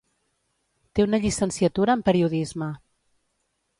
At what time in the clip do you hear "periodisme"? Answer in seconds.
2.11-2.71